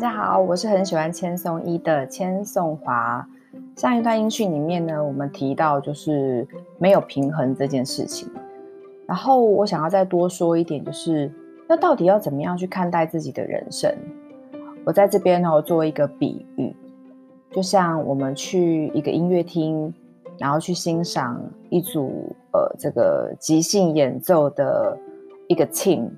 [0.00, 3.28] 大家好，我是很喜欢千颂伊的千颂华。
[3.76, 6.48] 上一段音讯里面呢，我们提到就是
[6.78, 8.26] 没有平衡这件事情。
[9.06, 11.30] 然后我想要再多说一点，就是
[11.68, 13.94] 那到底要怎么样去看待自己的人生？
[14.86, 16.74] 我在这边呢，做一个比喻，
[17.50, 19.92] 就像我们去一个音乐厅，
[20.38, 21.38] 然后去欣赏
[21.68, 24.96] 一组呃这个即兴演奏的
[25.46, 26.08] 一个 team，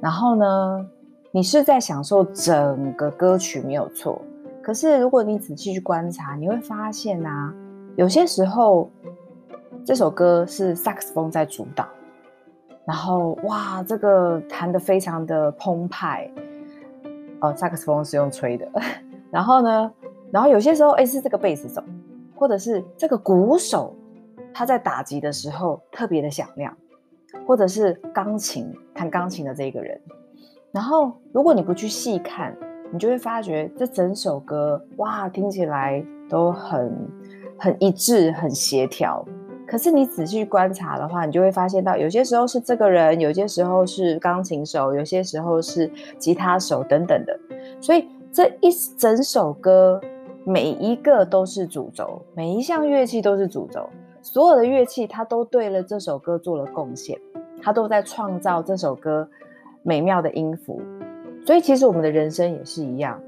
[0.00, 0.86] 然后呢，
[1.32, 4.20] 你是在享受整个歌曲没有错，
[4.60, 7.54] 可是如果你仔细去观察，你会发现啊，
[7.94, 8.90] 有些时候
[9.84, 11.86] 这首歌是萨克斯风在主导，
[12.84, 16.28] 然后哇，这个弹得非常的澎湃，
[17.40, 18.68] 哦，萨克斯风是用吹的，
[19.30, 19.92] 然后呢，
[20.32, 21.80] 然后有些时候哎是这个贝斯手，
[22.34, 23.94] 或者是这个鼓手，
[24.52, 26.76] 他在打击的时候特别的响亮，
[27.46, 29.96] 或者是钢琴弹钢琴的这个人。
[30.72, 32.56] 然后，如果你不去细看，
[32.92, 36.92] 你就会发觉这整首歌哇，听起来都很
[37.58, 39.24] 很一致、很协调。
[39.66, 47.36] 可是你仔细观察的话，你就会发现到，有些时候是这个人，有些时候是钢琴手，有些时候是吉他手等等的。
[47.80, 50.00] 所以这一整首歌，
[50.44, 53.88] 每一个都是主轴，每一项乐器都是主轴，
[54.22, 57.18] 所有的乐器它都对了这首歌做了贡献，
[57.60, 59.28] 它都在创造这首歌。
[59.82, 60.80] 美妙的音符，
[61.46, 63.20] 所以其实我们的人生也是一样。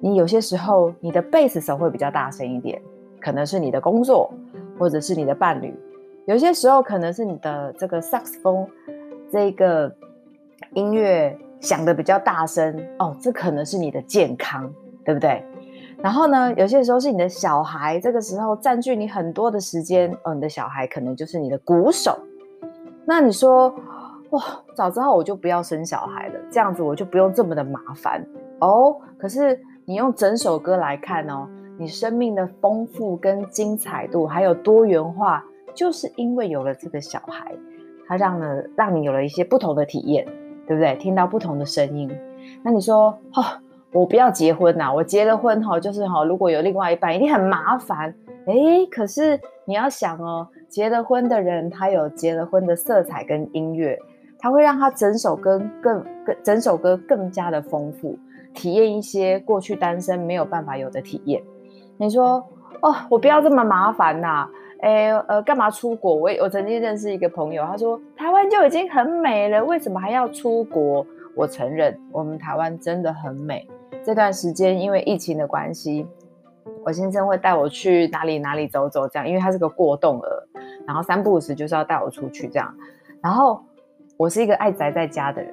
[0.00, 2.80] 你有些时候，你的贝斯手会比较大声一点，
[3.20, 4.30] 可能是你的工作，
[4.78, 5.70] 或者是你的伴侣；
[6.26, 8.66] 有些时候，可能是你的这个萨克斯风，
[9.30, 9.90] 这个
[10.74, 14.70] 音乐响得比较大声哦，这可能是你的健康，
[15.04, 15.42] 对不对？
[16.02, 22.18] 然后呢，有些时候是你的小孩，这个时候占据你很多的时间哦，你的小孩可能就是你的鼓手。
[23.06, 23.74] 那你说？
[24.30, 24.42] 哇，
[24.74, 28.24] 早知道我就不要生小孩了，这样子我就不用这么的麻烦
[28.60, 28.96] 哦。
[29.16, 31.48] 可是你用整首歌来看哦，
[31.78, 35.44] 你生命的丰富跟精彩度，还有多元化，
[35.74, 37.54] 就是因为有了这个小孩，
[38.08, 40.26] 他让了让你有了一些不同的体验，
[40.66, 40.96] 对不对？
[40.96, 42.10] 听到不同的声音。
[42.62, 43.44] 那你说，哦，
[43.92, 48.12] 我不要结婚呐，我结了婚哈，就是哈，如果有另外一半，一定很麻烦。
[48.46, 53.98] 诶，可是你要想哦，结了婚的人，他有结了婚的色彩跟音乐。
[54.46, 58.16] 它会让他整首歌更更整首歌更加的丰富，
[58.54, 61.42] 体验一些过去单身没有办法有的体验。
[61.96, 62.46] 你说
[62.80, 64.48] 哦，我不要这么麻烦呐，
[64.82, 66.14] 哎呃，干嘛出国？
[66.14, 71.04] 我我曾经认识一个朋友，他说台湾就已经很美了，为什么还要出国？
[71.34, 73.66] 我承认我们台湾真的很美。
[74.04, 76.06] 这段时间因为疫情的关系，
[76.84, 80.46] 我先生会带我去哪里哪里走走，这样，因为他是个过动儿，
[80.86, 82.72] 然后三不五时就是要带我出去这样，
[83.20, 83.60] 然后。
[84.18, 85.52] 我是一个爱宅在家的人，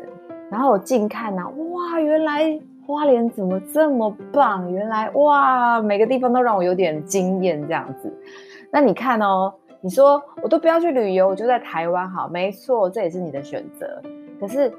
[0.49, 2.57] 然后我近看啊，哇，原来
[2.87, 4.71] 花莲怎么这么棒？
[4.71, 8.11] 原来哇，每个地方都让我有点惊艳这样子。
[8.71, 14.01] 那你看哦，你说我都不要去旅游，我就在台湾好，没错，这也是你的选择。
[14.39, 14.71] 可是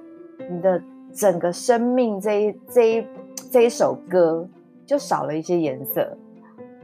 [0.48, 3.06] 你的整个生命这一这一
[3.52, 4.48] 这一首歌
[4.86, 6.16] 就少了一些颜色，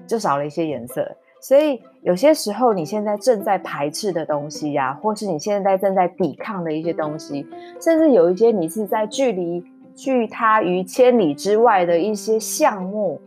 [0.06, 1.10] 就少了一些颜色。
[1.40, 7.46] 所以有些时候，你现在正在排斥的东西呀、或是你现在正在抵抗的一些东西，
[7.80, 9.64] 甚至有一些你是在距离
[9.94, 13.18] 距他于千里之外的一些项目，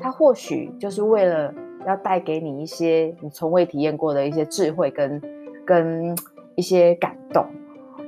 [0.00, 1.52] 它或许就是为了
[1.84, 5.20] 要带给你一些你从未体验过的一些智慧跟
[5.64, 6.16] 跟
[6.54, 7.44] 一些感动，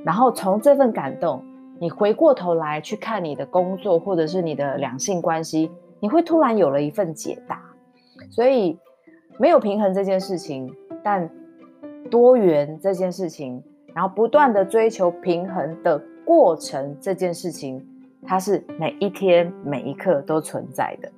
[0.05, 1.43] 然后从这份感动，
[1.81, 7.61] 你回过头来去看你的工作或者是你的两性关系，你会突然有了一份解答，
[8.29, 8.79] 所以。
[9.39, 10.69] 没有平衡这件事情，
[11.01, 11.29] 但
[12.11, 13.63] 多元这件事情，
[13.93, 17.81] 然后不断的追求平衡的过程这件事情，
[18.25, 21.09] 它是每一天每一刻都存在的。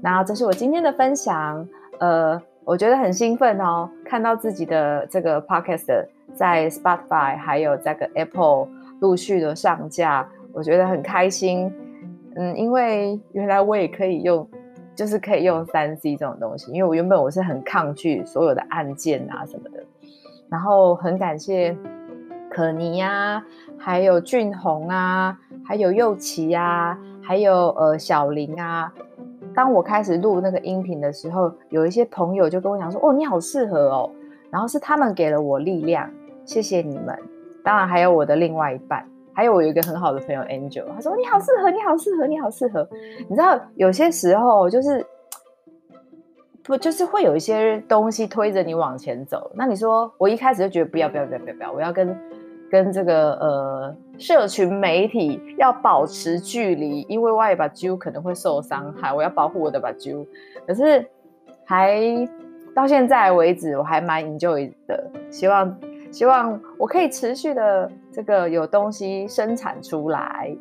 [0.00, 8.66] 那这是我今天的分享，呃，我觉得很兴奋哦，看到自己的这个 podcast 在 Spotify 还有这个 Apple
[9.00, 11.70] 陆续的上架，我觉得很开心。
[12.34, 14.48] 嗯，因为原来我也可以用。
[14.96, 19.84] 就是可以用三 C 这种东西，因为我原本我是很抗拒所有的按键啊什么的，
[20.48, 21.76] 然后很感谢
[22.50, 23.46] 可妮呀、啊，
[23.78, 28.90] 还有俊宏啊，还有佑琪呀，还有呃小林啊。
[29.54, 34.10] 当我开始录那个音频的时候，有一些朋友就跟我讲说：“哦，你好适合哦。”
[34.50, 36.10] 然后是他们给了我力量，
[36.44, 37.18] 谢谢你们。
[37.62, 39.06] 当然还有我的另外一半。
[39.36, 42.88] 还有我有一个很好的朋友 Angel，他说你好适合，你好适合，你好适合。
[43.28, 45.06] 你知道有些时候就是
[46.64, 49.50] 不就是会有一些东西推着你往前走。
[49.54, 52.18] 那你说我一开始就觉得不要不要不要不要不要，我要跟
[52.70, 60.26] 跟这个呃社群媒体要保持距离，因为外一把 j u 可能会受伤害，我要保护我的把 j u
[60.66, 61.06] 可是
[61.66, 62.00] 还
[62.74, 65.78] 到现在为止，我还蛮 enjoy 的，希望
[66.10, 67.90] 希望我可以持续的。
[68.16, 70.56] 这个有东西生产出来。